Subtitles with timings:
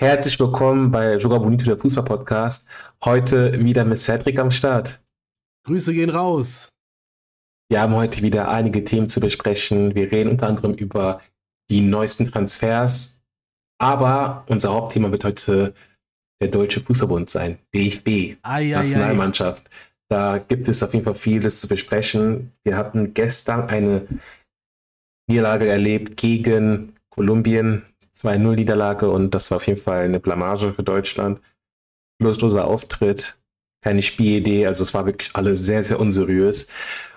[0.00, 2.68] Herzlich willkommen bei Joga Bonito, der Fußball-Podcast.
[3.04, 5.02] Heute wieder mit Cedric am Start.
[5.66, 6.68] Grüße gehen raus.
[7.68, 9.96] Wir haben heute wieder einige Themen zu besprechen.
[9.96, 11.20] Wir reden unter anderem über
[11.68, 13.22] die neuesten Transfers.
[13.80, 15.74] Aber unser Hauptthema wird heute
[16.40, 17.58] der Deutsche Fußballbund sein.
[17.74, 19.64] DFB, ai, Nationalmannschaft.
[19.68, 20.36] Ai, ai.
[20.36, 22.52] Da gibt es auf jeden Fall vieles zu besprechen.
[22.62, 24.06] Wir hatten gestern eine
[25.28, 27.82] Niederlage erlebt gegen Kolumbien.
[28.18, 31.40] 2-0 Niederlage und das war auf jeden Fall eine Blamage für Deutschland.
[32.20, 33.38] Losloser Auftritt,
[33.82, 36.70] keine Spielidee, also es war wirklich alles sehr, sehr unseriös.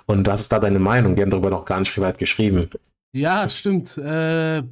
[0.06, 1.16] Und was ist da deine Meinung?
[1.16, 2.70] Wir haben darüber noch gar nicht privat geschrieben.
[3.16, 3.98] Ja, stimmt.
[3.98, 4.64] Äh,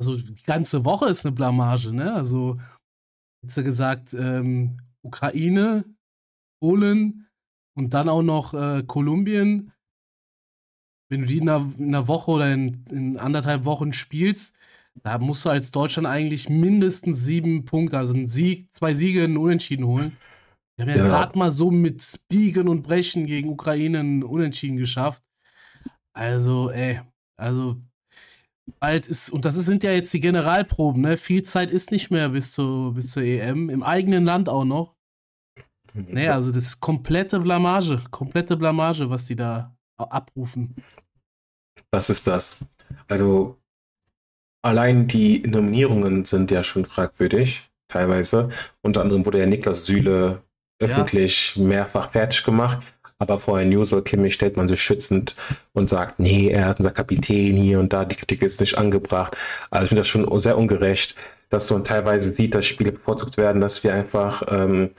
[0.00, 2.14] also die ganze Woche ist eine Blamage, ne?
[2.14, 2.58] Also,
[3.42, 5.84] jetzt gesagt, ähm, Ukraine,
[6.60, 7.26] Polen
[7.76, 9.72] und dann auch noch äh, Kolumbien.
[11.10, 14.54] Wenn du die in einer, in einer Woche oder in, in, anderthalb Wochen spielst,
[15.02, 19.36] da musst du als Deutschland eigentlich mindestens sieben Punkte, also einen Sieg, zwei Siege, einen
[19.36, 20.16] Unentschieden holen.
[20.76, 21.08] Wir haben ja genau.
[21.10, 25.22] gerade mal so mit Biegen und Brechen gegen Ukraine einen Unentschieden geschafft.
[26.14, 27.00] Also, ey,
[27.36, 27.76] also
[28.78, 31.16] bald ist, und das sind ja jetzt die Generalproben, ne?
[31.16, 34.94] Viel Zeit ist nicht mehr bis, zu, bis zur EM, im eigenen Land auch noch.
[35.92, 40.74] Nee, also das ist komplette Blamage, komplette Blamage, was die da abrufen.
[41.90, 42.64] Was ist das?
[43.08, 43.59] Also,
[44.62, 48.50] allein die Nominierungen sind ja schon fragwürdig, teilweise.
[48.82, 50.42] Unter anderem wurde ja Niklas Süle
[50.78, 51.62] öffentlich ja.
[51.62, 52.78] mehrfach fertig gemacht.
[53.18, 55.36] Aber vor ein News oder Kimmich stellt man sich schützend
[55.74, 59.36] und sagt, nee, er hat unser Kapitän hier und da, die Kritik ist nicht angebracht.
[59.70, 61.16] Also ich finde das schon sehr ungerecht,
[61.50, 64.92] dass man teilweise sieht, dass Spiele bevorzugt werden, dass wir einfach ähm,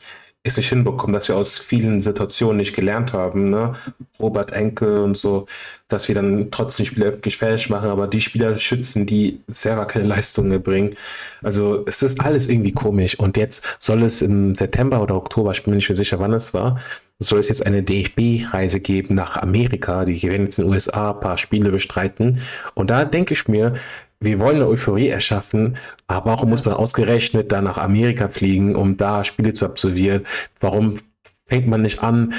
[0.44, 3.74] es nicht hinbekommen, dass wir aus vielen Situationen nicht gelernt haben, ne?
[4.20, 5.46] Robert Enke und so,
[5.88, 10.08] dass wir dann trotzdem Spiele öffentlich fertig machen, aber die Spieler schützen, die selber keine
[10.08, 10.96] Leistungen erbringen.
[11.44, 13.20] Also es ist alles irgendwie komisch.
[13.20, 16.34] Und jetzt soll es im September oder Oktober, ich bin mir nicht mehr sicher, wann
[16.34, 16.80] es war,
[17.20, 20.06] soll es jetzt eine DFB-Reise geben nach Amerika.
[20.06, 22.42] Die werden jetzt in den USA ein paar Spiele bestreiten.
[22.74, 23.76] Und da denke ich mir,
[24.22, 25.78] wir wollen eine Euphorie erschaffen,
[26.08, 30.24] aber warum muss man ausgerechnet da nach Amerika fliegen, um da Spiele zu absolvieren?
[30.60, 30.96] Warum
[31.48, 32.34] fängt man nicht an,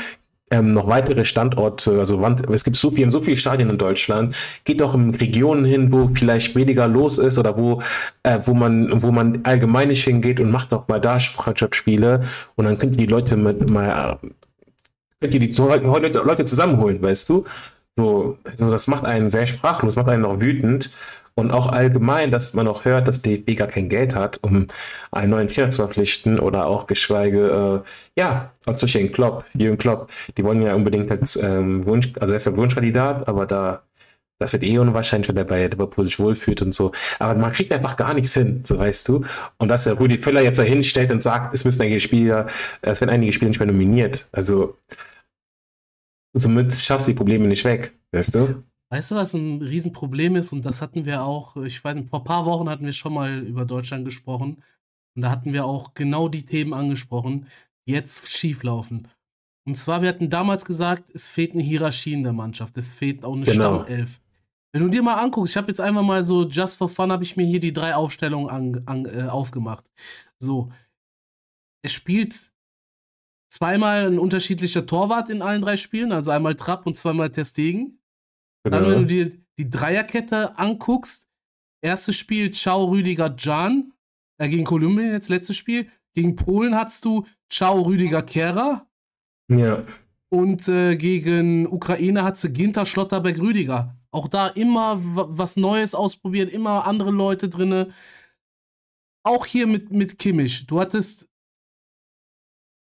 [0.53, 2.23] ähm, noch weitere Standorte, also
[2.53, 6.09] es gibt so viel, so viele Stadien in Deutschland, geht doch in Regionen hin, wo
[6.09, 7.83] vielleicht weniger los ist oder wo,
[8.23, 12.21] äh, wo man, wo man allgemein nicht hingeht und macht doch mal da Freundschaftsspiele
[12.55, 14.19] und dann könnt ihr die Leute mit mal,
[15.21, 17.45] könnt ihr die Leute, zusammenholen, weißt du?
[17.97, 20.91] So, also das macht einen sehr sprachlos, macht einen auch wütend.
[21.35, 24.67] Und auch allgemein, dass man auch hört, dass DFB gar kein Geld hat, um
[25.11, 30.11] einen neuen Trainer zu verpflichten oder auch geschweige, äh, ja, zum Beispiel Klopp, Jürgen Klopp,
[30.37, 33.83] die wollen ja unbedingt als ähm, Wunsch, also er ist ja Wunschkandidat, aber da,
[34.39, 36.93] das wird eh unwahrscheinlich, wenn der bei Liverpool sich wohlfühlt und so.
[37.19, 39.25] Aber man kriegt einfach gar nichts hin, so weißt du.
[39.59, 42.47] Und dass der Rudi Völler jetzt da hinstellt und sagt, es müssen einige Spieler,
[42.83, 44.29] es werden einige Spieler nicht mehr nominiert.
[44.33, 44.77] Also,
[46.35, 48.63] somit schaffst du die Probleme nicht weg, weißt du?
[48.93, 50.53] Weißt du, was ein Riesenproblem ist?
[50.53, 53.15] Und das hatten wir auch, ich weiß nicht, vor ein paar Wochen hatten wir schon
[53.15, 54.63] mal über Deutschland gesprochen.
[55.17, 57.47] Und da hatten wir auch genau die Themen angesprochen,
[57.87, 59.09] die jetzt schieflaufen.
[59.67, 62.77] Und zwar, wir hatten damals gesagt, es fehlt eine Hierarchie in der Mannschaft.
[62.77, 63.83] Es fehlt auch eine genau.
[63.85, 64.21] Stammelf.
[64.75, 67.25] Wenn du dir mal anguckst, ich habe jetzt einfach mal so, just for fun, habe
[67.25, 69.91] ich mir hier die drei Aufstellungen an, an, äh, aufgemacht.
[70.39, 70.71] So.
[71.83, 72.53] Es spielt
[73.49, 77.99] zweimal ein unterschiedlicher Torwart in allen drei Spielen, also einmal Trapp und zweimal Testegen.
[78.65, 78.81] Genau.
[78.81, 81.29] Dann, wenn du dir die Dreierkette anguckst,
[81.83, 83.93] erstes Spiel Ciao Rüdiger Jan,
[84.39, 85.87] äh, gegen Kolumbien jetzt letztes Spiel.
[86.15, 88.87] Gegen Polen hattest du Ciao Rüdiger Kehrer.
[89.49, 89.85] Ja.
[90.31, 93.97] Und äh, gegen Ukraine hat sie Ginter Schlotterberg Rüdiger.
[94.11, 97.93] Auch da immer was Neues ausprobiert, immer andere Leute drinne.
[99.25, 100.67] Auch hier mit, mit Kimmich.
[100.67, 101.29] Du hattest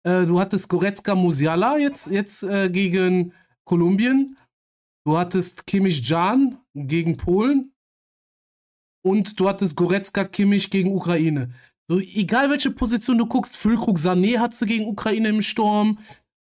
[0.05, 3.33] äh, du hattest Goretzka Musiala jetzt, jetzt äh, gegen
[3.65, 4.37] Kolumbien
[5.09, 7.73] Du hattest Kimmich Jan gegen Polen
[9.03, 11.55] und du hattest Goretzka Kimmich gegen Ukraine.
[11.89, 15.99] So, egal welche Position du guckst, Füllkrug Sané hat sie gegen Ukraine im Sturm.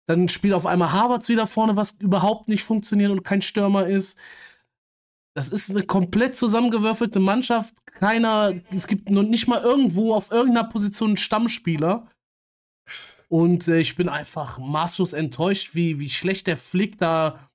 [0.07, 4.17] Dann spielt auf einmal Havertz wieder vorne, was überhaupt nicht funktioniert und kein Stürmer ist.
[5.35, 7.85] Das ist eine komplett zusammengewürfelte Mannschaft.
[7.85, 12.07] Keiner, es gibt noch nicht mal irgendwo auf irgendeiner Position einen Stammspieler.
[13.27, 17.49] Und äh, ich bin einfach maßlos enttäuscht, wie, wie schlecht der Flick da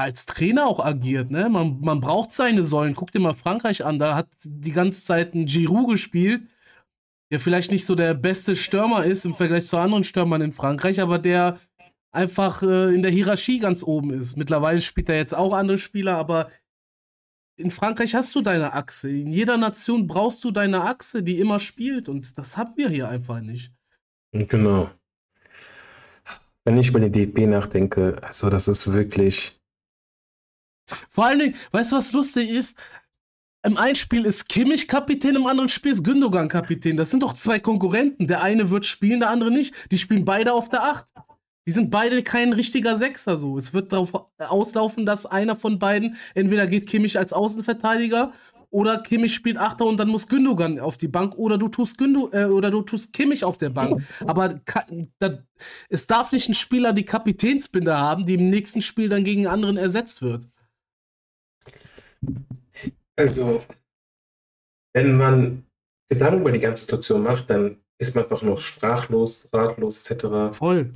[0.00, 1.48] als Trainer auch agiert, ne?
[1.48, 2.94] Man, man braucht seine Säulen.
[2.94, 6.42] Guck dir mal Frankreich an, da hat die ganze Zeit ein Giroud gespielt,
[7.30, 11.00] der vielleicht nicht so der beste Stürmer ist im Vergleich zu anderen Stürmern in Frankreich,
[11.00, 11.58] aber der
[12.12, 14.36] einfach äh, in der Hierarchie ganz oben ist.
[14.36, 16.48] Mittlerweile spielt er jetzt auch andere Spieler, aber
[17.56, 19.10] in Frankreich hast du deine Achse.
[19.10, 22.08] In jeder Nation brauchst du deine Achse, die immer spielt.
[22.08, 23.72] Und das haben wir hier einfach nicht.
[24.32, 24.90] Genau.
[26.64, 29.60] Wenn ich über den DFB nachdenke, also das ist wirklich.
[30.86, 32.76] Vor allen Dingen, weißt du, was lustig ist?
[33.64, 36.98] Im einen Spiel ist Kimmich Kapitän, im anderen Spiel ist Gündogan Kapitän.
[36.98, 38.26] Das sind doch zwei Konkurrenten.
[38.26, 39.74] Der eine wird spielen, der andere nicht.
[39.90, 41.06] Die spielen beide auf der Acht.
[41.66, 43.56] Die sind beide kein richtiger Sechser so.
[43.56, 48.32] Es wird darauf auslaufen, dass einer von beiden, entweder geht Kimmich als Außenverteidiger
[48.74, 52.30] oder Kimmich spielt Achter und dann muss Gündogan auf die Bank oder du tust Gündo
[52.32, 54.02] äh, oder du tust Kimmich auf der Bank.
[54.26, 54.60] Aber
[55.20, 55.38] da,
[55.88, 59.54] es darf nicht ein Spieler die Kapitänsbinde haben, die im nächsten Spiel dann gegen einen
[59.54, 60.48] anderen ersetzt wird.
[63.16, 63.62] Also,
[64.92, 65.66] wenn man
[66.08, 70.56] Gedanken über die ganze Situation macht, dann ist man einfach nur sprachlos, ratlos etc.
[70.56, 70.92] Voll.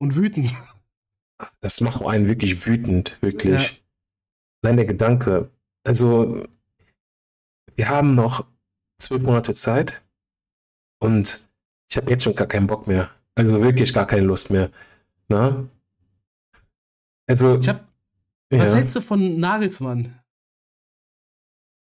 [0.00, 0.54] Und wütend.
[1.60, 3.72] Das macht einen wirklich wütend, wirklich.
[3.72, 3.78] Ja.
[4.62, 5.50] Nein, der Gedanke.
[5.84, 6.46] Also,
[7.76, 8.46] wir haben noch
[8.98, 10.02] zwölf Monate Zeit
[10.98, 11.48] und
[11.90, 13.10] ich habe jetzt schon gar keinen Bock mehr.
[13.34, 14.70] Also wirklich gar keine Lust mehr.
[15.28, 15.66] Na?
[17.26, 17.58] Also.
[17.58, 17.88] Ich hab,
[18.50, 20.19] was hältst du von Nagelsmann?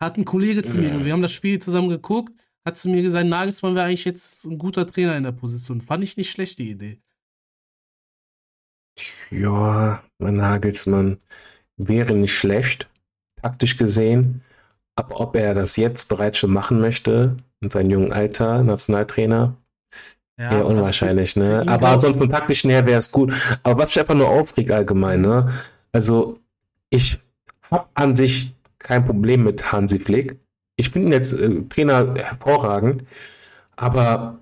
[0.01, 2.33] Hat ein Kollege zu mir, wir haben das Spiel zusammen geguckt,
[2.65, 5.80] hat zu mir gesagt, Nagelsmann wäre eigentlich jetzt ein guter Trainer in der Position.
[5.80, 6.98] Fand ich nicht schlecht, die Idee.
[9.30, 11.19] Ja, mein Nagelsmann
[11.77, 12.89] wäre nicht schlecht,
[13.36, 14.42] taktisch gesehen.
[14.95, 19.56] Aber ob er das jetzt bereits schon machen möchte, in seinem jungen Alter, Nationaltrainer,
[20.38, 21.63] ja, eher unwahrscheinlich, ne?
[21.68, 23.31] Aber sonst von taktischen her wäre es gut.
[23.63, 25.53] Aber was mich einfach nur aufregt allgemein, ne?
[25.92, 26.39] Also,
[26.89, 27.19] ich
[27.69, 30.39] habe an sich kein Problem mit Hansi Flick.
[30.75, 33.03] Ich finde ihn jetzt äh, Trainer hervorragend,
[33.75, 34.39] aber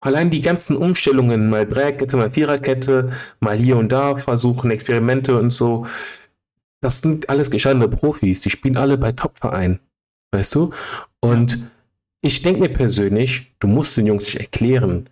[0.00, 5.50] allein die ganzen Umstellungen, mal Dreierkette, mal Viererkette, mal hier und da versuchen, Experimente und
[5.50, 5.86] so,
[6.80, 8.40] das sind alles gescheiterte Profis.
[8.40, 9.80] Die spielen alle bei Top-Vereinen,
[10.32, 10.72] weißt du?
[11.20, 11.70] Und
[12.22, 15.08] ich denke mir persönlich, du musst den Jungs nicht erklären,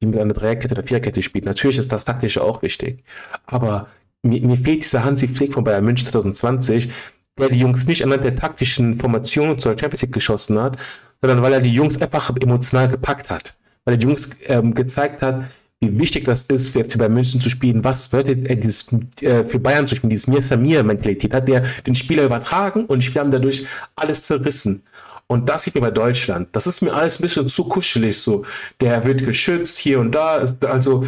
[0.00, 1.44] wie mit einer Dreierkette oder Viererkette spielt.
[1.44, 3.02] Natürlich ist das taktische auch wichtig,
[3.46, 3.88] aber
[4.22, 6.90] mir, mir fehlt dieser Hansi Flick von Bayern München 2020,
[7.38, 10.76] der die Jungs nicht anhand der taktischen Formationen zur Champions League geschossen hat,
[11.20, 13.54] sondern weil er die Jungs einfach emotional gepackt hat.
[13.84, 15.44] Weil er die Jungs ähm, gezeigt hat,
[15.80, 18.86] wie wichtig das ist, für FC Bayern München zu spielen, was bedeutet er dieses,
[19.20, 22.98] äh, für Bayern zu spielen, dieses Mir Samir Mentalität hat der den Spieler übertragen und
[23.00, 24.82] die Spieler haben dadurch alles zerrissen.
[25.28, 26.48] Und das sieht mir bei Deutschland.
[26.52, 28.44] Das ist mir alles ein bisschen zu kuschelig so.
[28.80, 30.42] Der wird geschützt hier und da.
[30.62, 31.06] Also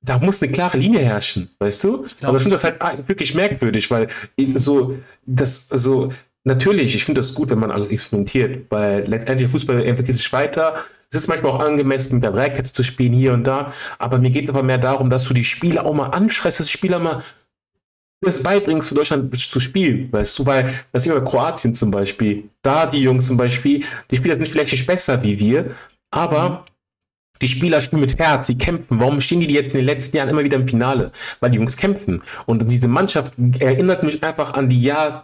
[0.00, 2.04] da muss eine klare Linie herrschen, weißt du?
[2.22, 4.08] Aber ich finde das halt wirklich merkwürdig, weil
[4.54, 4.96] so,
[5.26, 6.12] das, also,
[6.44, 10.76] natürlich, ich finde das gut, wenn man alles experimentiert, weil letztendlich Fußball entwickelt sich weiter.
[11.10, 14.30] Es ist manchmal auch angemessen, mit der Dreikette zu spielen hier und da, aber mir
[14.30, 16.98] geht es aber mehr darum, dass du die Spieler auch mal anschreist, dass die Spieler
[16.98, 17.22] mal
[18.20, 22.50] das beibringst, für Deutschland zu spielen, weißt du, weil das ist bei Kroatien zum Beispiel,
[22.62, 25.76] da die Jungs zum Beispiel, die Spieler sind vielleicht nicht besser wie wir,
[26.10, 26.58] aber mhm
[27.40, 29.00] die Spieler spielen mit Herz, sie kämpfen.
[29.00, 31.12] Warum stehen die jetzt in den letzten Jahren immer wieder im Finale?
[31.40, 32.22] Weil die Jungs kämpfen.
[32.46, 35.22] Und diese Mannschaft erinnert mich einfach an die Jahre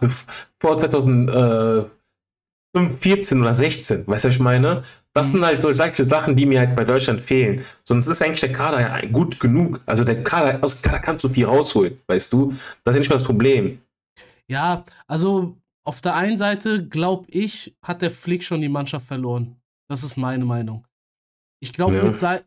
[0.59, 4.07] vor 2014 oder 16.
[4.07, 4.83] Weißt du, was ich meine?
[5.13, 7.63] Das sind halt so solche Sachen, die mir halt bei Deutschland fehlen.
[7.85, 9.79] Sonst ist eigentlich der Kader ja gut genug.
[9.85, 12.53] Also der Kader, aus Kader kannst du viel rausholen, weißt du?
[12.83, 13.79] Das ist ja nicht mal das Problem.
[14.47, 19.55] Ja, also auf der einen Seite, glaube ich, hat der Flick schon die Mannschaft verloren.
[19.87, 20.83] Das ist meine Meinung.
[21.59, 22.41] Ich glaube, ja.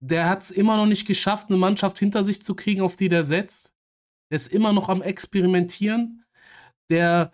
[0.00, 3.08] der hat es immer noch nicht geschafft, eine Mannschaft hinter sich zu kriegen, auf die
[3.08, 3.74] der setzt.
[4.30, 6.24] Der ist immer noch am Experimentieren.
[6.90, 7.32] Der,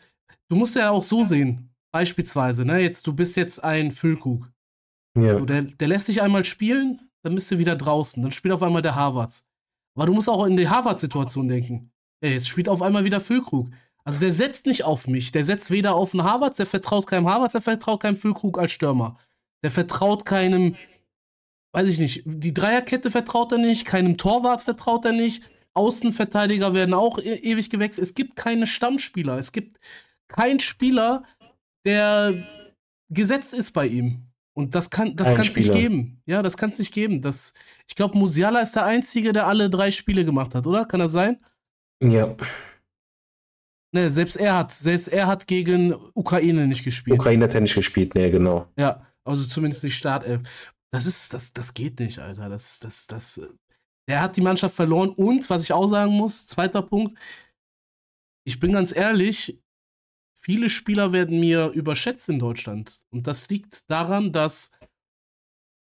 [0.48, 4.50] du musst ja auch so sehen, beispielsweise, ne, jetzt, du bist jetzt ein Füllkrug.
[5.16, 5.40] Ja.
[5.40, 8.22] Der, der lässt dich einmal spielen, dann bist du wieder draußen.
[8.22, 9.46] Dann spielt auf einmal der Harvards.
[9.96, 11.90] Aber du musst auch in die Harvard-Situation denken.
[12.20, 13.70] Ey, jetzt spielt auf einmal wieder Füllkrug.
[14.04, 15.32] Also der setzt nicht auf mich.
[15.32, 18.72] Der setzt weder auf einen Harvards, der vertraut keinem Harvards, der vertraut keinem Füllkrug als
[18.72, 19.18] Stürmer.
[19.64, 20.76] Der vertraut keinem
[21.72, 25.42] weiß ich nicht, die Dreierkette vertraut er nicht, keinem Torwart vertraut er nicht,
[25.76, 28.06] Außenverteidiger werden auch e ewig gewechselt.
[28.08, 29.38] Es gibt keine Stammspieler.
[29.38, 29.78] Es gibt
[30.26, 31.22] keinen Spieler,
[31.84, 32.46] der
[33.10, 34.22] gesetzt ist bei ihm.
[34.54, 36.22] Und das kann das kann es nicht geben.
[36.24, 37.20] Ja, das kann es nicht geben.
[37.20, 37.52] Das,
[37.86, 40.86] ich glaube, Musiala ist der Einzige, der alle drei Spiele gemacht hat, oder?
[40.86, 41.44] Kann das sein?
[42.02, 42.34] Ja.
[43.92, 47.18] Ne, selbst er hat, selbst er hat gegen Ukraine nicht gespielt.
[47.18, 48.66] Ukraine hat er nicht gespielt, ne, genau.
[48.78, 50.74] Ja, also zumindest die Startelf.
[50.96, 52.48] Das ist, das, das geht nicht, Alter.
[52.48, 53.38] Das, das, das,
[54.08, 57.14] der hat die Mannschaft verloren und, was ich auch sagen muss, zweiter Punkt,
[58.46, 59.62] ich bin ganz ehrlich,
[60.34, 63.04] viele Spieler werden mir überschätzt in Deutschland.
[63.10, 64.70] Und das liegt daran, dass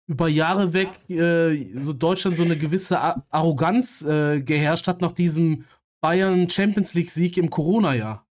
[0.09, 1.55] über Jahre weg äh,
[1.93, 2.99] Deutschland so eine gewisse
[3.31, 5.63] Arroganz äh, geherrscht hat nach diesem
[6.01, 8.27] Bayern Champions League Sieg im Corona-Jahr.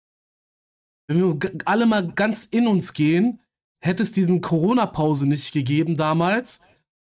[1.08, 3.40] wenn wir alle mal ganz in uns gehen,
[3.80, 6.60] hätte es diesen Corona-Pause nicht gegeben damals,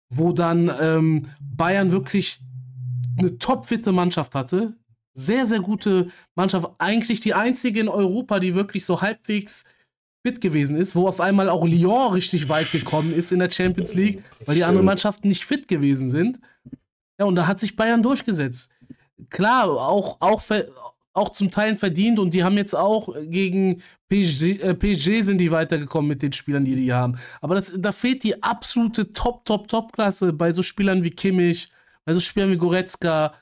[0.08, 2.40] wo dann ähm, Bayern wirklich
[3.18, 4.76] eine topfitte Mannschaft hatte.
[5.14, 6.70] Sehr, sehr gute Mannschaft.
[6.78, 9.64] Eigentlich die einzige in Europa, die wirklich so halbwegs
[10.26, 13.94] fit gewesen ist, wo auf einmal auch Lyon richtig weit gekommen ist in der Champions
[13.94, 16.40] League, weil die anderen Mannschaften nicht fit gewesen sind.
[17.18, 18.70] Ja, und da hat sich Bayern durchgesetzt.
[19.30, 20.42] Klar, auch, auch,
[21.16, 25.50] auch zum Teil verdient und die haben jetzt auch gegen PSG, äh, PSG sind die
[25.50, 27.18] weitergekommen mit den Spielern, die die haben.
[27.40, 31.70] Aber das, da fehlt die absolute Top, Top, Top-Klasse bei so Spielern wie Kimmich,
[32.04, 33.34] bei so Spielern wie Goretzka,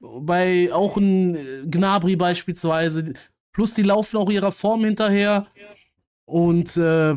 [0.00, 3.12] bei auch ein äh, Gnabry beispielsweise.
[3.52, 5.46] Plus die laufen auch ihrer Form hinterher.
[6.24, 7.16] Und äh,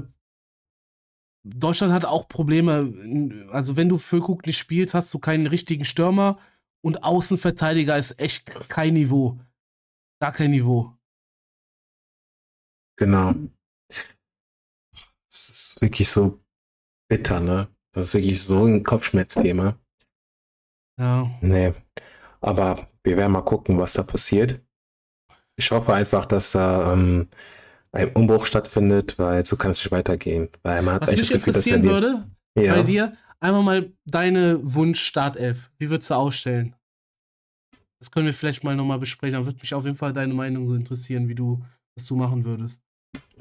[1.43, 3.47] Deutschland hat auch Probleme.
[3.51, 6.37] Also, wenn du Füllkrug nicht spielst, hast du keinen richtigen Stürmer
[6.81, 9.39] und Außenverteidiger ist echt kein Niveau.
[10.23, 10.97] Gar kein Niveau.
[12.97, 13.33] Genau.
[15.29, 16.39] Das ist wirklich so
[17.09, 17.67] bitter, ne?
[17.91, 19.77] Das ist wirklich so ein Kopfschmerzthema.
[20.97, 21.29] Ja.
[21.41, 21.73] Nee.
[22.39, 24.61] Aber wir werden mal gucken, was da passiert.
[25.57, 27.27] Ich hoffe einfach, dass da ähm,
[27.91, 30.47] ein Umbruch stattfindet, weil so kann es nicht weitergehen.
[30.61, 32.75] Weil man hat Was mich Gefühl, interessieren würde ja.
[32.75, 35.69] bei dir, einmal mal deine Wunsch-Startelf.
[35.79, 36.77] Wie würdest du ausstellen?
[38.03, 39.35] Das können wir vielleicht mal nochmal besprechen.
[39.35, 41.63] Dann würde mich auf jeden Fall deine Meinung so interessieren, wie du,
[41.95, 42.81] was du machen würdest.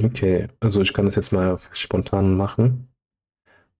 [0.00, 2.86] Okay, also ich kann das jetzt mal spontan machen.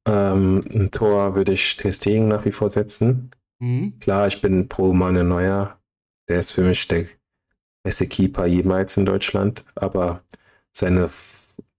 [0.08, 3.30] Ähm, ein Tor würde ich Testing nach wie vor setzen.
[3.60, 4.00] Mhm.
[4.00, 5.78] Klar, ich bin pro Mane Neuer.
[6.28, 7.06] Der ist für mich der
[7.84, 10.24] beste Keeper jemals in Deutschland, aber
[10.72, 11.08] seine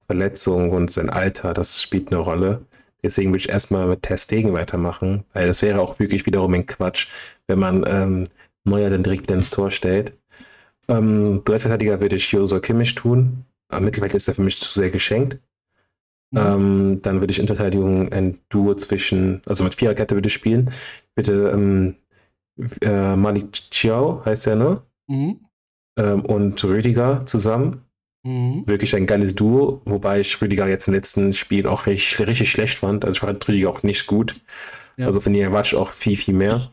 [0.07, 2.65] Verletzung und sein Alter, das spielt eine Rolle.
[3.03, 7.09] Deswegen würde ich erstmal mit Testegen weitermachen, weil das wäre auch wirklich wiederum ein Quatsch,
[7.47, 8.23] wenn man ähm,
[8.63, 10.13] Neuer dann direkt wieder ins Tor stellt.
[10.87, 13.45] Ähm, Drittverteidiger würde ich Josua Kimmich tun.
[13.69, 15.39] Am Mittelfeld ist er für mich zu sehr geschenkt.
[16.31, 16.39] Mhm.
[16.39, 20.71] Ähm, dann würde ich in Verteidigung ein Duo zwischen, also mit Viererkette würde ich spielen.
[21.15, 21.95] Bitte ähm,
[22.81, 24.81] äh, Malik Chiao heißt er, ne?
[25.07, 25.39] Mhm.
[25.97, 27.81] Ähm, und Rüdiger zusammen.
[28.25, 28.65] Mhm.
[28.65, 32.79] Wirklich ein geiles Duo, wobei ich Rüdiger jetzt im letzten Spiel auch richtig, richtig schlecht
[32.79, 33.05] fand.
[33.05, 34.39] Also ich fand Rüdiger auch nicht gut.
[34.97, 35.07] Ja.
[35.07, 36.69] Also von ihr erwarte ich auch viel, viel mehr.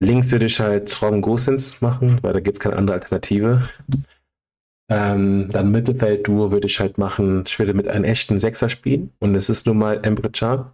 [0.00, 3.68] Links würde ich halt Robin Gosens machen, weil da gibt es keine andere Alternative.
[4.88, 9.34] Ähm, dann Mittelfeld-Duo würde ich halt machen, ich würde mit einem echten Sechser spielen und
[9.34, 10.70] es ist nun mal Emre Can.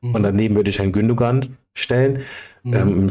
[0.00, 0.14] Mhm.
[0.14, 2.24] Und daneben würde ich einen Gündogan stellen.
[2.64, 2.74] Mhm.
[2.74, 3.10] Ähm,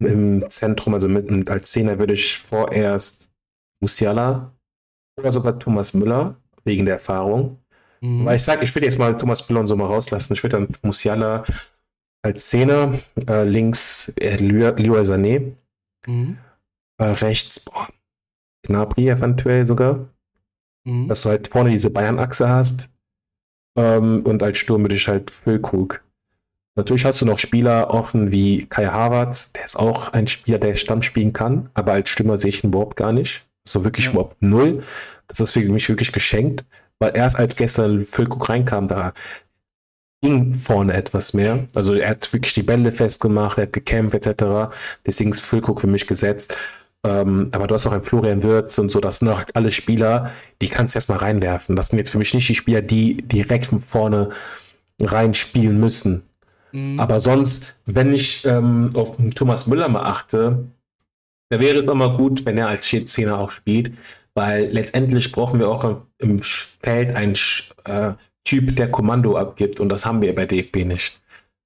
[0.00, 3.32] im, im, Zentrum, also mit, als Zehner würde ich vorerst
[3.80, 4.52] Musiala
[5.18, 7.58] oder sogar Thomas Müller, wegen der Erfahrung.
[8.00, 8.24] Mhm.
[8.24, 10.32] Weil ich sage, ich würde jetzt mal Thomas Müller und so mal rauslassen.
[10.32, 11.44] Ich würde dann Musiala
[12.22, 12.98] als Zehner,
[13.28, 15.52] äh, links äh, Leroy Sané,
[16.06, 16.38] mhm.
[16.98, 17.88] äh, rechts boah,
[18.62, 20.08] Gnabry eventuell sogar.
[20.84, 21.08] Mhm.
[21.08, 22.90] Dass du halt vorne diese Bayern-Achse hast.
[23.76, 26.02] Ähm, und als Sturm würde ich halt Füllkrug.
[26.76, 30.76] Natürlich hast du noch Spieler offen wie Kai Havertz, der ist auch ein Spieler, der
[30.76, 33.44] Stamm spielen kann, aber als Stürmer sehe ich ihn überhaupt gar nicht.
[33.66, 34.12] So wirklich ja.
[34.12, 34.84] überhaupt null.
[35.26, 36.64] Das ist für mich wirklich geschenkt,
[37.00, 39.12] weil erst als gestern Füllkrug reinkam, da
[40.20, 41.66] ging vorne etwas mehr.
[41.74, 44.74] Also er hat wirklich die Bälle festgemacht, er hat gekämpft etc.
[45.06, 46.56] Deswegen ist Füllkrug für mich gesetzt.
[47.04, 50.32] Ähm, aber du hast noch einen Florian Wirtz und so, das sind noch alle Spieler,
[50.60, 51.76] die kannst du erstmal reinwerfen.
[51.76, 54.30] Das sind jetzt für mich nicht die Spieler, die direkt von vorne
[55.00, 56.22] reinspielen müssen.
[56.72, 56.98] Mhm.
[56.98, 60.64] Aber sonst, wenn ich ähm, auf Thomas Müller mal achte,
[61.50, 63.92] da wäre es auch mal gut, wenn er als Zehner auch spielt,
[64.34, 67.34] weil letztendlich brauchen wir auch im Feld einen
[67.84, 68.12] äh,
[68.48, 71.20] Typ, der Kommando abgibt und das haben wir bei DFB nicht.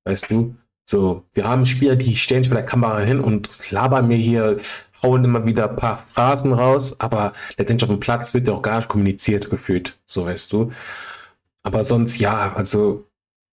[0.04, 0.56] Weißt du?
[0.84, 4.58] So, wir haben Spieler, die stellen sich vor der Kamera hin und labern mir hier,
[5.00, 8.62] hauen immer wieder ein paar Phrasen raus, aber letztendlich auf dem Platz wird ja auch
[8.62, 10.72] gar nicht kommuniziert gefühlt, so weißt du.
[11.62, 13.06] Aber sonst ja, also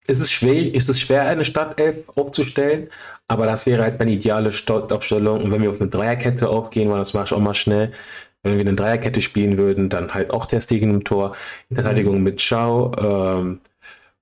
[0.07, 2.89] ist es schwer, ist es schwer, eine Stadtelf aufzustellen,
[3.27, 5.43] aber das wäre halt meine ideale Startaufstellung.
[5.43, 7.91] Und wenn wir auf eine Dreierkette aufgehen, weil das mache ich auch mal schnell,
[8.43, 11.35] wenn wir eine Dreierkette spielen würden, dann halt auch der Stegen im Tor,
[11.71, 12.23] Verteidigung mhm.
[12.23, 13.61] mit Schau, ähm,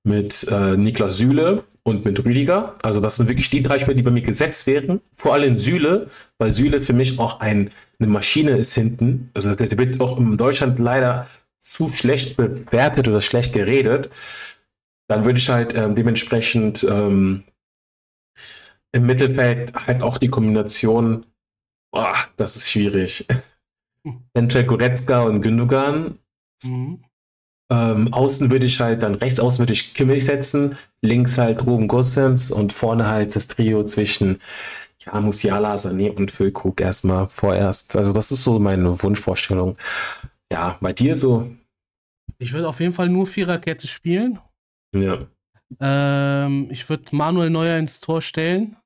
[0.04, 2.74] mit äh, Niklas Süle und mit Rüdiger.
[2.82, 5.02] Also das sind wirklich die drei Spieler, die bei mir gesetzt werden.
[5.14, 9.30] Vor allem Süle, weil Süle für mich auch ein, eine Maschine ist hinten.
[9.34, 11.28] Also der wird auch in Deutschland leider
[11.60, 14.10] zu schlecht bewertet oder schlecht geredet.
[15.10, 17.44] Dann würde ich halt ähm, dementsprechend ähm,
[18.94, 21.26] im Mittelfeld halt auch die Kombination,
[21.92, 23.28] boah, das ist schwierig.
[24.34, 26.20] Eventuell Goretzka und Gündogan.
[26.64, 27.04] Mhm.
[27.70, 31.90] Ähm, außen würde ich halt dann rechts außen würde ich Kimmich setzen, links halt Ruben
[31.90, 34.40] Gossens und vorne halt das Trio zwischen
[35.06, 37.96] ja, Musiala, Sané und Füllkrug erstmal vorerst.
[37.96, 39.78] Also das ist so meine Wunschvorstellung.
[40.52, 41.52] Ja, bei dir so?
[42.38, 44.40] Ich würde auf jeden Fall nur Viererkette spielen.
[44.96, 45.28] Ja.
[45.80, 48.78] Ähm, ich würde Manuel Neuer ins Tor stellen.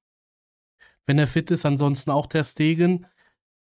[1.06, 3.06] Wenn er fit ist, ansonsten auch der Stegen.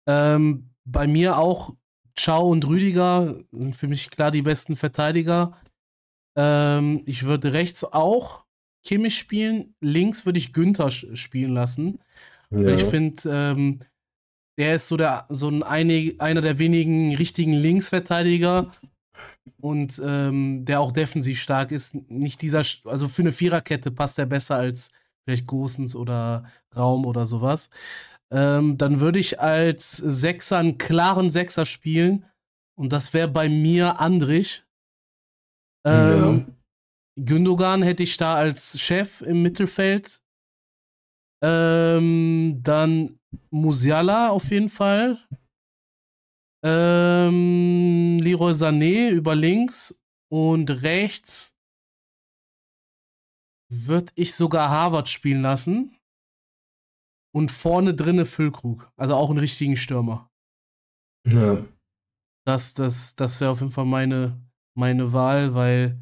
[0.08, 1.74] Ähm, bei mir auch
[2.18, 5.58] Ciao und Rüdiger sind für mich klar die besten Verteidiger.
[6.36, 8.46] Ähm, ich würde rechts auch
[8.84, 9.76] Kimmich spielen.
[9.80, 12.00] Links würde ich Günther spielen lassen.
[12.50, 12.70] Ja.
[12.70, 13.80] Ich finde, ähm,
[14.58, 18.72] der ist so, der, so ein einer der wenigen richtigen Linksverteidiger
[19.60, 21.96] und ähm, der auch defensiv stark ist.
[22.10, 24.92] Nicht dieser, also für eine Viererkette passt er besser als
[25.24, 26.44] vielleicht Gosens oder
[26.76, 27.70] Raum oder sowas.
[28.32, 32.26] Ähm, dann würde ich als Sechser einen klaren Sechser spielen
[32.78, 34.64] und das wäre bei mir Andrich.
[35.86, 36.56] Ähm, ja.
[37.26, 40.22] Gündogan hätte ich da als Chef im Mittelfeld.
[41.44, 43.20] Ähm, dann
[43.50, 45.20] Musiala auf jeden Fall.
[46.64, 51.56] Ähm, Leroy Sané über links und rechts
[53.70, 55.96] würde ich sogar Harvard spielen lassen.
[57.34, 58.92] Und vorne drinne Füllkrug.
[58.98, 60.30] Also auch einen richtigen Stürmer.
[61.26, 61.64] Ja.
[62.46, 64.42] Das, das, das wäre auf jeden Fall meine,
[64.76, 66.00] meine Wahl, weil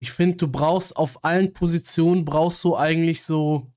[0.00, 3.72] ich finde, du brauchst auf allen Positionen, brauchst du eigentlich so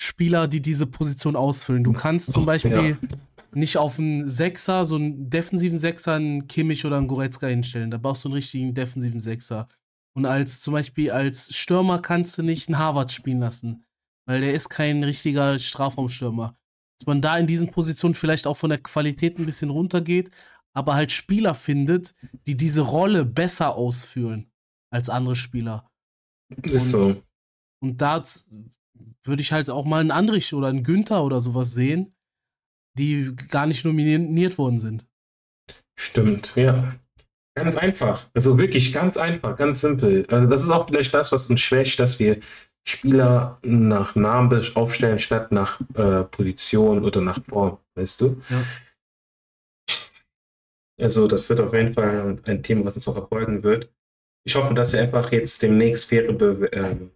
[0.00, 1.84] Spieler, die diese Position ausfüllen.
[1.84, 3.08] Du kannst zum Beispiel ja.
[3.54, 7.92] nicht auf einen Sechser, so einen defensiven Sechser, einen Kimmich oder einen Goretzka hinstellen.
[7.92, 9.68] Da brauchst du einen richtigen defensiven Sechser.
[10.14, 13.84] Und als zum Beispiel als Stürmer kannst du nicht einen Harvard spielen lassen,
[14.26, 16.56] weil der ist kein richtiger Strafraumstürmer.
[16.98, 20.30] Dass man da in diesen Positionen vielleicht auch von der Qualität ein bisschen runtergeht,
[20.74, 22.14] aber halt Spieler findet,
[22.46, 24.50] die diese Rolle besser ausführen
[24.90, 25.90] als andere Spieler.
[26.62, 27.22] Ist so.
[27.82, 28.22] Und da
[29.24, 32.14] würde ich halt auch mal einen Andrich oder einen Günther oder sowas sehen,
[32.98, 35.06] die gar nicht nominiert worden sind.
[35.98, 36.94] Stimmt, ja.
[37.54, 38.30] Ganz einfach.
[38.32, 40.26] Also wirklich ganz einfach, ganz simpel.
[40.30, 42.40] Also das ist auch vielleicht das, was uns schwächt, dass wir
[42.84, 48.42] Spieler nach Namen aufstellen statt nach äh, Position oder nach Form, weißt du?
[48.48, 48.64] Ja.
[51.00, 53.92] Also das wird auf jeden Fall ein Thema, was uns auch erfolgen wird.
[54.44, 57.10] Ich hoffe, dass wir einfach jetzt demnächst faire Be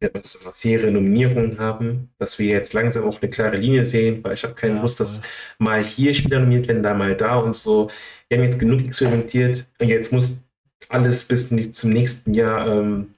[0.00, 4.42] etwas faire Nominierungen haben, dass wir jetzt langsam auch eine klare Linie sehen, weil ich
[4.42, 5.22] habe keine ja, Lust, dass
[5.58, 7.90] mal hier Spieler nominiert werden, da mal da und so.
[8.28, 10.42] Wir haben jetzt genug experimentiert und jetzt muss
[10.88, 13.14] alles bis zum nächsten Jahr ähm,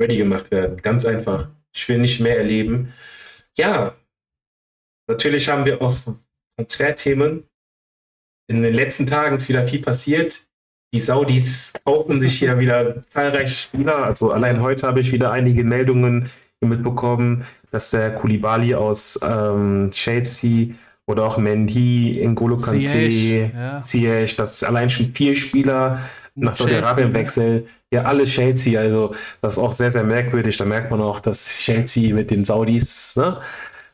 [0.00, 0.80] ready gemacht werden.
[0.82, 1.48] Ganz einfach.
[1.72, 2.92] Ich will nicht mehr erleben.
[3.56, 3.94] Ja,
[5.06, 5.96] natürlich haben wir auch
[6.56, 7.44] Transferthemen.
[8.48, 10.50] In den letzten Tagen ist wieder viel passiert
[10.92, 14.04] die Saudis kaufen sich hier wieder zahlreiche Spieler.
[14.04, 16.28] Also allein heute habe ich wieder einige Meldungen
[16.60, 20.74] mitbekommen, dass der Kulibali aus ähm, Chelsea
[21.06, 23.08] oder auch Mendy, N'Golo Kante,
[23.82, 24.36] Ziyech, ja.
[24.36, 26.00] dass allein schon vier Spieler
[26.40, 27.66] nach Saudi-Arabien wechseln.
[27.92, 30.56] Ja, alle Chelsea, also das ist auch sehr, sehr merkwürdig.
[30.56, 33.38] Da merkt man auch, dass Chelsea mit den Saudis ne,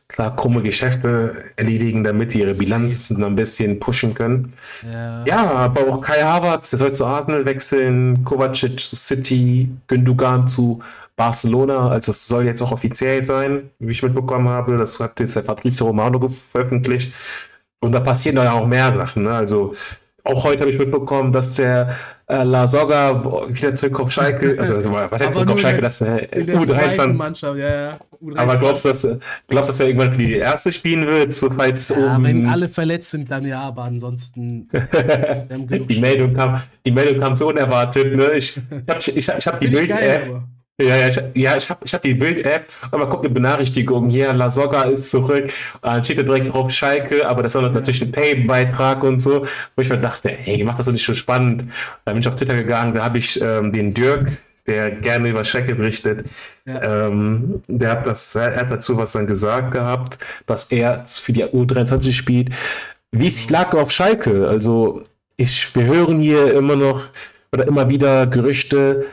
[0.07, 4.53] klar krumme Geschäfte erledigen, damit sie ihre Bilanzen ein bisschen pushen können.
[4.83, 10.47] Ja, ja aber auch Kai Havertz, der soll zu Arsenal wechseln, Kovacic zu City, Gündogan
[10.47, 10.81] zu
[11.17, 14.77] Barcelona, also das soll jetzt auch offiziell sein, wie ich mitbekommen habe.
[14.77, 17.11] Das hat jetzt der Fabrizio Romano veröffentlicht.
[17.79, 19.23] Und da passieren da ja auch mehr Sachen.
[19.23, 19.31] Ne?
[19.31, 19.73] Also
[20.23, 21.95] auch heute habe ich mitbekommen, dass der
[22.27, 26.07] äh, La Soga wieder zurück auf Schalke, also was heißt zurück auf Schalke, das ist
[26.07, 27.97] eine U13 Mannschaft, ja, ja.
[28.21, 28.37] U13.
[28.37, 29.07] Aber glaubst du, dass,
[29.47, 32.23] glaubst, dass er irgendwann für die erste spielen wird, so falls ja, oben...
[32.23, 37.47] wenn alle verletzt sind, dann ja, aber ansonsten die Meldung kam, die Meldung kam so
[37.47, 38.33] unerwartet, ne?
[38.33, 40.41] Ich, ich habe ich, ich hab die Bild-App
[40.79, 44.09] ja, ja, ich, ja, ich habe ich hab die Bild-App und man kommt eine Benachrichtigung,
[44.09, 48.01] hier, La Soga ist zurück, dann steht da direkt drauf Schalke, aber das war natürlich
[48.03, 51.65] ein Pay-Beitrag und so, wo ich mir dachte, hey, macht das doch nicht so spannend.
[52.05, 54.37] Da bin ich auf Twitter gegangen, da habe ich ähm, den Dirk,
[54.67, 56.25] der gerne über Schalke berichtet,
[56.65, 57.07] ja.
[57.07, 61.45] ähm, der hat das, er hat dazu was dann gesagt gehabt, dass er für die
[61.45, 62.49] U23 spielt.
[63.11, 65.01] Wie es lag auf Schalke, also
[65.37, 67.07] ich, wir hören hier immer noch
[67.51, 69.05] oder immer wieder Gerüchte,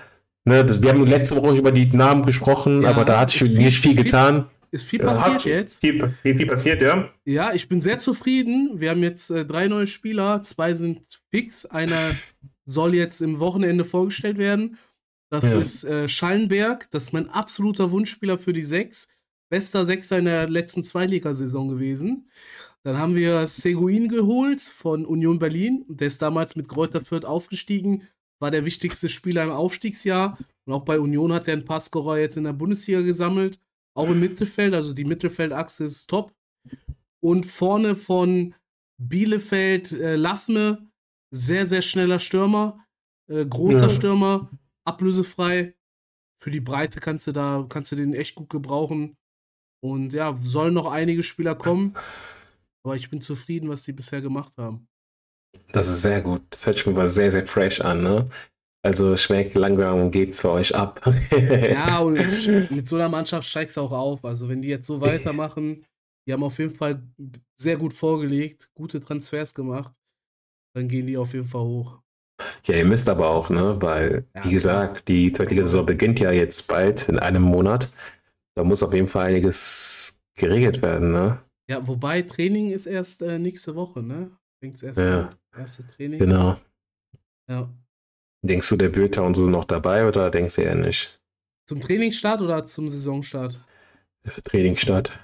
[0.45, 3.51] Ne, das, wir haben letzte Woche über die Namen gesprochen, ja, aber da hat sich
[3.53, 4.51] nicht viel, viel getan.
[4.71, 5.81] Ist viel passiert hat jetzt.
[5.81, 7.09] Viel, viel, viel, passiert, ja.
[7.25, 8.73] Ja, ich bin sehr zufrieden.
[8.75, 10.43] Wir haben jetzt äh, drei neue Spieler.
[10.43, 11.65] Zwei sind fix.
[11.65, 12.17] Einer
[12.67, 14.77] soll jetzt im Wochenende vorgestellt werden.
[15.31, 15.61] Das ja.
[15.61, 16.91] ist äh, Schallenberg.
[16.91, 19.07] Das ist mein absoluter Wunschspieler für die Sechs.
[19.49, 22.29] Bester Sechser in der letzten Zweiligasaison gewesen.
[22.83, 25.85] Dann haben wir Seguin geholt von Union Berlin.
[25.89, 28.09] Der ist damals mit Kräuter Fürth aufgestiegen
[28.41, 30.39] war der wichtigste Spieler im Aufstiegsjahr.
[30.65, 33.61] Und auch bei Union hat er einen Passscorer jetzt in der Bundesliga gesammelt.
[33.97, 36.35] Auch im Mittelfeld, also die Mittelfeldachse ist top.
[37.21, 38.55] Und vorne von
[38.99, 40.89] Bielefeld äh, Lassme
[41.31, 42.85] sehr, sehr schneller Stürmer,
[43.29, 43.89] äh, großer ja.
[43.89, 44.51] Stürmer,
[44.85, 45.75] ablösefrei.
[46.41, 49.17] Für die Breite kannst du da, kannst du den echt gut gebrauchen.
[49.83, 51.95] Und ja, sollen noch einige Spieler kommen.
[52.85, 54.89] Aber ich bin zufrieden, was die bisher gemacht haben.
[55.73, 56.43] Das ist sehr gut.
[56.51, 58.29] Das hört sich schon mal sehr, sehr fresh an, ne?
[58.83, 61.01] Also schmeckt langsam geht's für euch ab.
[61.31, 64.25] ja, und mit so einer Mannschaft steigst du auch auf.
[64.25, 65.85] Also wenn die jetzt so weitermachen,
[66.27, 67.03] die haben auf jeden Fall
[67.57, 69.95] sehr gut vorgelegt, gute Transfers gemacht,
[70.75, 71.99] dann gehen die auf jeden Fall hoch.
[72.65, 73.77] Ja, ihr müsst aber auch, ne?
[73.81, 77.89] Weil, ja, wie gesagt, die zweite Saison beginnt ja jetzt bald in einem Monat.
[78.55, 81.39] Da muss auf jeden Fall einiges geregelt werden, ne?
[81.69, 84.31] Ja, wobei Training ist erst äh, nächste Woche, ne?
[84.61, 85.31] Fängt's erst ja.
[85.57, 86.19] Erste Training.
[86.19, 86.57] Genau.
[87.49, 87.69] Ja.
[88.43, 91.19] Denkst du, der Bülter und so sind noch dabei oder denkst du eher nicht?
[91.67, 93.61] Zum Trainingsstart oder zum Saisonstart?
[94.45, 95.19] Trainingsstart.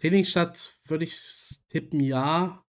[0.00, 2.62] Trainingsstart würde ich tippen, ja.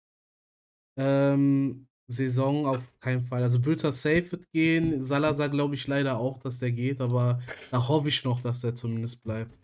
[0.99, 3.43] Ähm, Saison auf keinen Fall.
[3.43, 5.01] Also Bülter safe wird gehen.
[5.01, 7.41] Salazar glaube ich leider auch, dass der geht, aber
[7.71, 9.59] da hoffe ich noch, dass der zumindest bleibt.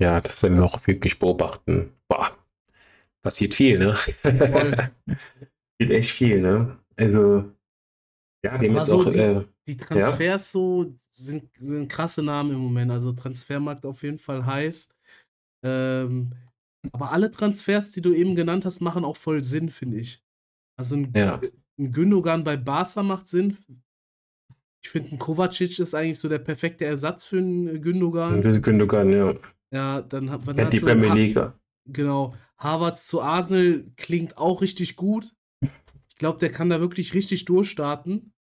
[0.00, 1.92] Ja, das werden wir auch wirklich beobachten.
[2.08, 2.30] Boah,
[3.22, 3.94] passiert viel, ne?
[5.78, 6.78] Geht echt viel, ne?
[6.96, 7.44] Also,
[8.44, 9.10] ja, die haben jetzt so auch.
[9.10, 10.38] Die, äh, die Transfers ja?
[10.38, 12.90] so sind, sind krasse Namen im Moment.
[12.90, 14.88] Also, Transfermarkt auf jeden Fall heiß.
[15.64, 16.32] Ähm,
[16.92, 20.22] aber alle Transfers, die du eben genannt hast, machen auch voll Sinn, finde ich.
[20.76, 21.40] Also, ein, ja.
[21.78, 23.56] ein Gündogan bei Barca macht Sinn.
[24.82, 28.42] Ich finde, ein Kovacic ist eigentlich so der perfekte Ersatz für einen Gündogan.
[28.62, 29.34] Gündogan, ja.
[29.70, 30.56] Ja, dann hat man.
[30.56, 31.52] Ja, die Premier League.
[31.86, 32.34] Genau.
[32.58, 35.34] Harvards zu Arsenal klingt auch richtig gut.
[36.18, 38.32] Ich glaube, der kann da wirklich richtig durchstarten.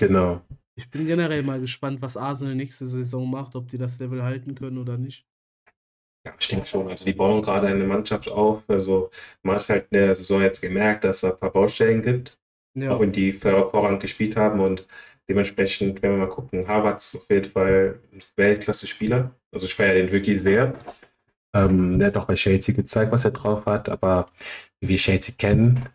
[0.00, 0.42] Genau.
[0.74, 4.56] Ich bin generell mal gespannt, was Arsenal nächste Saison macht, ob die das Level halten
[4.56, 5.28] können oder nicht.
[6.26, 6.88] Ja, ich denke schon.
[6.88, 8.68] Also die bauen gerade eine Mannschaft auf.
[8.68, 9.12] Also
[9.44, 12.36] man hat halt in der Saison jetzt gemerkt, dass es ein paar Baustellen gibt.
[12.74, 12.96] Ja.
[12.96, 14.88] Auch wenn die vorrang gespielt haben und
[15.28, 19.32] dementsprechend, wenn wir mal gucken, Harvards auf jeden Fall ein Weltklasse-Spieler.
[19.52, 20.74] Also ich feiere den wirklich sehr.
[21.54, 24.28] Ähm, der hat auch bei Chelsea gezeigt, was er drauf hat, aber
[24.80, 25.88] wie wir Chelsea kennen,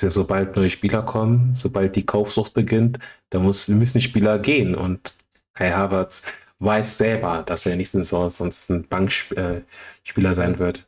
[0.00, 2.98] ja, sobald neue Spieler kommen, sobald die Kaufsucht beginnt,
[3.30, 4.74] da muss, müssen Spieler gehen.
[4.74, 5.14] Und
[5.54, 6.24] Kai Havertz
[6.60, 9.64] weiß selber, dass er nächsten Saison sonst ein Bankspieler
[10.30, 10.86] äh, sein wird.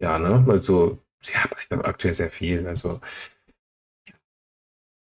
[0.00, 0.44] Ja, ne?
[0.48, 2.66] Also, ja, passiert aktuell sehr viel.
[2.66, 3.00] Also,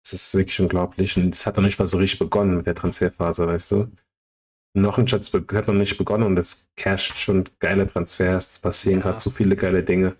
[0.05, 1.17] es ist wirklich unglaublich.
[1.17, 3.91] Und es hat noch nicht mal so richtig begonnen mit der Transferphase, weißt du?
[4.75, 8.47] Noch ein Schatz hat noch nicht begonnen und es casht schon geile Transfers.
[8.47, 9.07] Es passieren ja.
[9.07, 10.15] gerade so viele geile Dinge.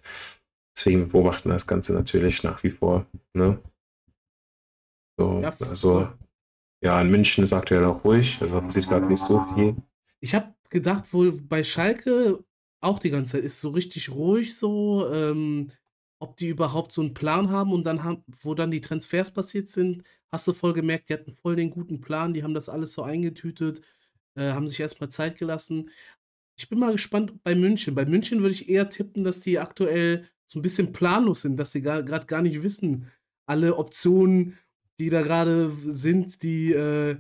[0.79, 3.05] Deswegen beobachten wir das Ganze natürlich nach wie vor.
[3.33, 3.61] Ne?
[5.19, 6.07] So, ja, also,
[6.81, 9.75] ja, in München ist aktuell auch ruhig, also passiert gerade nicht so viel.
[10.21, 12.41] Ich habe gedacht, wohl bei Schalke
[12.79, 15.67] auch die ganze Zeit ist so richtig ruhig so, ähm,
[16.21, 19.67] ob die überhaupt so einen Plan haben und dann haben, wo dann die Transfers passiert
[19.67, 22.93] sind, hast du voll gemerkt, die hatten voll den guten Plan, die haben das alles
[22.93, 23.81] so eingetütet,
[24.35, 25.89] äh, haben sich erstmal Zeit gelassen.
[26.57, 27.95] Ich bin mal gespannt bei München.
[27.95, 31.71] Bei München würde ich eher tippen, dass die aktuell so ein bisschen planlos sind, dass
[31.71, 33.11] sie gerade gar nicht wissen,
[33.47, 34.57] alle Optionen,
[34.97, 37.17] die da gerade sind, die äh,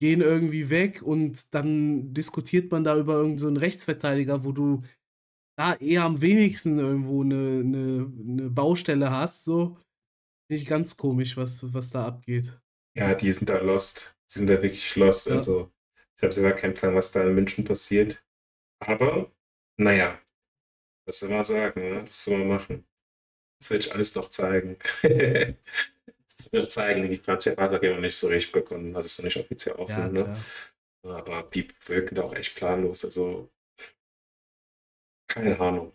[0.00, 4.82] gehen irgendwie weg und dann diskutiert man da über irgendeinen so Rechtsverteidiger, wo du
[5.56, 9.44] da eher am wenigsten irgendwo eine, eine, eine Baustelle hast.
[9.44, 9.78] So
[10.50, 12.58] nicht ganz komisch, was, was da abgeht.
[12.96, 14.18] Ja, die sind da lost.
[14.30, 15.28] Die sind da wirklich lost.
[15.28, 15.36] Ja.
[15.36, 15.70] Also
[16.16, 18.24] ich habe selber keinen Plan, was da in München passiert.
[18.80, 19.30] Aber,
[19.76, 20.18] naja,
[21.06, 22.02] was soll man sagen, ne?
[22.04, 22.84] Was soll man machen?
[23.60, 24.76] Das werde ich alles noch zeigen.
[25.02, 29.76] das wird zeigen, die ja noch nicht so richtig begonnen, also ist noch nicht offiziell
[29.76, 30.16] offen.
[30.16, 30.36] Ja, ne?
[31.04, 33.04] Aber die wirken da auch echt planlos.
[33.04, 33.50] Also,
[35.28, 35.92] keine Ahnung.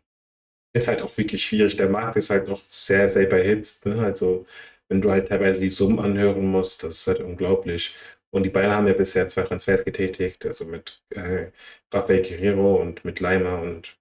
[0.74, 1.78] Ist halt auch wirklich schwierig.
[1.78, 3.86] Der Markt ist halt noch sehr, sehr überhitzt.
[3.86, 4.04] Ne?
[4.04, 4.46] Also,
[4.89, 7.96] wenn du halt teilweise die Summen anhören musst, das ist halt unglaublich.
[8.32, 11.52] Und die beiden haben ja bisher zwei Transfers getätigt, also mit äh,
[11.93, 13.98] Rafael Guerrero und mit Leimer und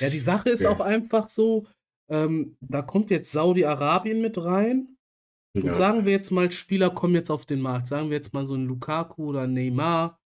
[0.00, 0.70] ja, die Sache ist ja.
[0.70, 1.66] auch einfach so,
[2.10, 4.96] ähm, da kommt jetzt Saudi-Arabien mit rein.
[5.54, 5.74] Und ja.
[5.74, 7.86] sagen wir jetzt mal, Spieler kommen jetzt auf den Markt.
[7.86, 10.18] Sagen wir jetzt mal so ein Lukaku oder Neymar.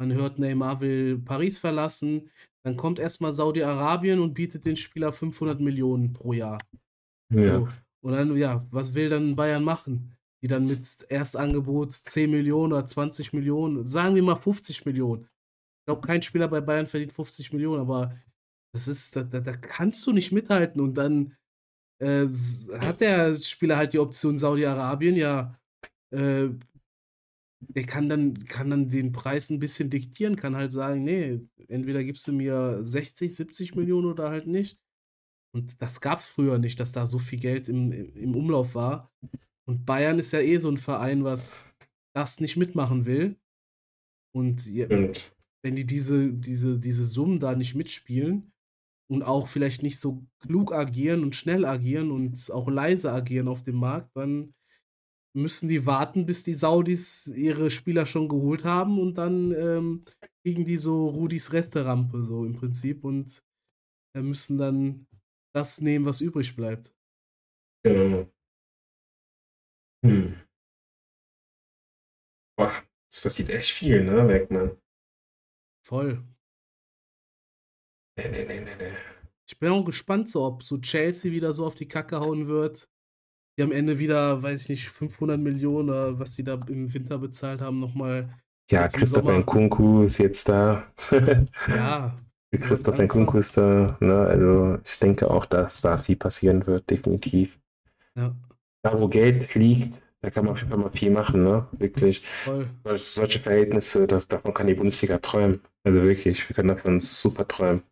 [0.00, 2.30] Man hört, Neymar will Paris verlassen.
[2.64, 6.58] Dann kommt erstmal Saudi-Arabien und bietet den Spieler 500 Millionen pro Jahr.
[7.32, 7.60] Ja.
[7.60, 7.68] So.
[8.00, 10.16] Und dann, ja, was will dann Bayern machen?
[10.42, 15.24] Die dann mit Erstangebot 10 Millionen oder 20 Millionen, sagen wir mal 50 Millionen.
[15.24, 18.16] Ich glaube, kein Spieler bei Bayern verdient 50 Millionen, aber
[18.72, 20.80] das ist, da, da, da kannst du nicht mithalten.
[20.80, 21.36] Und dann
[22.00, 22.26] äh,
[22.78, 25.58] hat der Spieler halt die Option Saudi-Arabien, ja,
[26.10, 26.48] äh,
[27.60, 32.04] der kann dann, kann dann den Preis ein bisschen diktieren, kann halt sagen, nee, entweder
[32.04, 34.78] gibst du mir 60, 70 Millionen oder halt nicht.
[35.52, 39.10] Und das gab es früher nicht, dass da so viel Geld im, im Umlauf war.
[39.66, 41.56] Und Bayern ist ja eh so ein Verein, was
[42.14, 43.36] das nicht mitmachen will.
[44.32, 45.34] Und Stimmt.
[45.62, 48.52] wenn die diese, diese, diese Summen da nicht mitspielen
[49.10, 53.62] und auch vielleicht nicht so klug agieren und schnell agieren und auch leise agieren auf
[53.62, 54.54] dem Markt, dann
[55.34, 60.04] müssen die warten, bis die Saudis ihre Spieler schon geholt haben und dann ähm,
[60.42, 63.42] kriegen die so Rudis Resterampe, so im Prinzip, und
[64.14, 65.06] äh, müssen dann
[65.54, 66.92] das nehmen, was übrig bleibt.
[67.84, 68.30] Genau.
[70.04, 70.34] Hm.
[72.56, 72.72] Boah,
[73.10, 74.76] es passiert echt viel, ne, merkt man.
[75.84, 76.22] Voll.
[78.18, 78.92] Nee, nee, nee, nee, nee.
[79.46, 82.88] Ich bin auch gespannt, so, ob so Chelsea wieder so auf die Kacke hauen wird.
[83.56, 87.18] Die am Ende wieder, weiß ich nicht, 500 Millionen oder was die da im Winter
[87.18, 88.28] bezahlt haben, nochmal.
[88.70, 89.38] Ja, Christopher.
[89.38, 90.84] Nkunku ist jetzt da.
[91.68, 92.16] Ja,
[92.52, 93.04] Christopher.
[93.04, 94.20] Nkunku ist da, ne?
[94.20, 97.58] Also ich denke auch, dass da viel passieren wird, definitiv.
[98.16, 98.34] ja,
[98.82, 101.66] Da, wo Geld liegt, da kann man auf jeden Fall mal viel machen, ne?
[101.72, 102.24] Wirklich.
[102.44, 102.68] voll.
[102.84, 105.60] Solche, solche Verhältnisse, das, davon kann die Bundesliga träumen.
[105.84, 107.82] Also wirklich, wir können davon super träumen.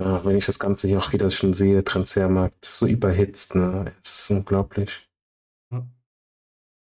[0.00, 3.92] Ja, wenn ich das Ganze hier auch wieder schon sehe, Transfermarkt, so überhitzt, ne?
[4.02, 5.06] Es ist unglaublich.
[5.70, 5.86] Ja.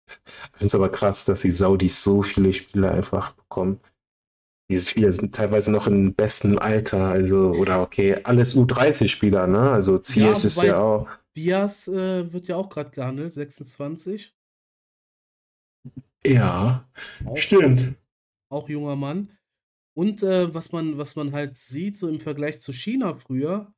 [0.09, 0.15] Ich
[0.53, 3.81] finde es aber krass, dass die Saudis so viele Spieler einfach bekommen.
[4.71, 9.73] Diese Spieler sind teilweise noch im besten Alter, also, oder okay, alles U30-Spieler, ne?
[9.73, 11.09] Also Ziyech ist wobei- ja auch.
[11.37, 14.35] Diaz äh, wird ja auch gerade gehandelt, 26.
[16.25, 16.89] Ja,
[17.25, 17.95] Auch, stimmt.
[18.51, 19.29] auch junger Mann.
[19.95, 23.73] Und äh, was man, was man halt sieht, so im Vergleich zu China früher,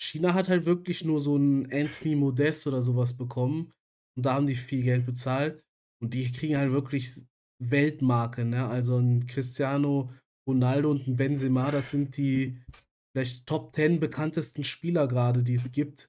[0.00, 3.72] China hat halt wirklich nur so einen Anthony Modest oder sowas bekommen.
[4.16, 5.62] Und da haben die viel Geld bezahlt.
[6.00, 7.24] Und die kriegen halt wirklich
[7.60, 8.68] Weltmarke, ne?
[8.68, 10.10] Also ein Cristiano
[10.48, 12.58] Ronaldo und ein Benzema, das sind die
[13.12, 16.08] vielleicht Top 10 bekanntesten Spieler gerade, die es gibt.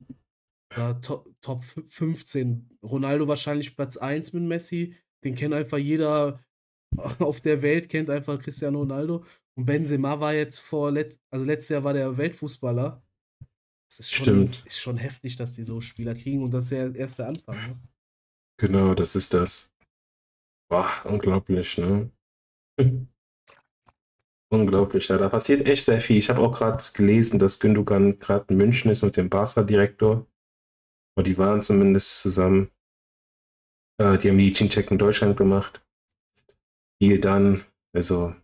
[0.75, 2.77] Ja, Top, Top 15.
[2.83, 4.95] Ronaldo wahrscheinlich Platz 1 mit Messi.
[5.25, 6.39] Den kennt einfach jeder
[7.19, 9.23] auf der Welt, kennt einfach Cristiano Ronaldo.
[9.58, 13.02] Und Benzema war jetzt vor, let also letztes Jahr war der Weltfußballer.
[13.89, 14.63] Das ist schon, Stimmt.
[14.65, 17.56] ist schon heftig, dass die so Spieler kriegen und das ist ja erst der Anfang.
[17.56, 17.80] Ne?
[18.60, 19.73] Genau, das ist das.
[20.69, 22.12] Boah, unglaublich, ne?
[24.52, 26.17] Unglaublich, ja, da passiert echt sehr viel.
[26.17, 30.25] Ich habe auch gerade gelesen, dass Gündogan gerade in München ist mit dem Barca-Direktor.
[31.15, 32.71] Oder die waren zumindest zusammen.
[34.02, 35.86] Äh, die haben Medizincheck in Deutschland gemacht.
[37.01, 38.35] Deal dann, also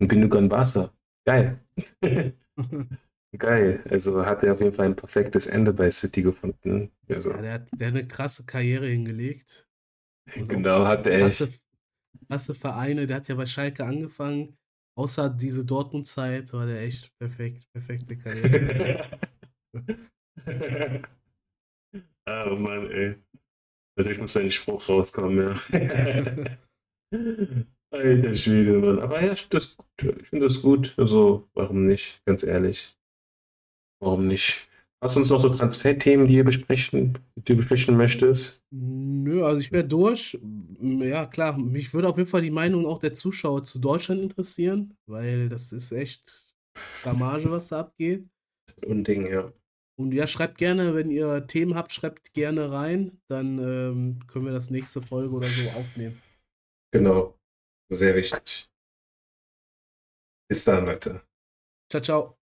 [0.00, 0.92] ein Gündogan Barca.
[1.26, 1.60] Geil.
[3.38, 3.82] Geil.
[3.88, 6.90] Also hat er auf jeden Fall ein perfektes Ende bei City gefunden.
[7.08, 9.68] Also, Ja, der, hat, der hat eine krasse Karriere hingelegt.
[10.30, 11.38] Auch genau, hat er echt.
[11.38, 11.52] Krasse,
[12.28, 14.56] krasse Vereine, der hat ja bei Schalke angefangen.
[14.98, 19.08] Außer diese Dortmund-Zeit war der echt perfekt, perfekte Karriere.
[22.26, 23.16] oh Mann, ey.
[23.96, 25.54] Natürlich muss ein Spruch rauskommen, ja.
[27.90, 28.98] Alter Schwede, Mann.
[29.00, 30.16] Aber ja, ich finde das gut.
[30.20, 30.94] Ich finde das gut.
[30.96, 32.24] Also, warum nicht?
[32.24, 32.96] Ganz ehrlich.
[34.00, 34.68] Warum nicht?
[35.02, 38.62] Hast du uns noch so Transferthemen, die ihr besprechen, die du besprechen möchtest?
[38.70, 40.38] Nö, also ich wäre durch.
[40.80, 44.96] Ja, klar, mich würde auf jeden Fall die Meinung auch der Zuschauer zu Deutschland interessieren,
[45.06, 46.54] weil das ist echt
[47.02, 48.28] Blamage, was da abgeht.
[48.86, 49.52] Unding, ja.
[49.98, 53.20] Und ja, schreibt gerne, wenn ihr Themen habt, schreibt gerne rein.
[53.28, 56.21] Dann ähm, können wir das nächste Folge oder so aufnehmen.
[56.92, 57.38] Genau.
[57.90, 58.70] Sehr wichtig.
[60.48, 61.22] Bis dann, Leute.
[61.90, 62.41] Ciao, ciao.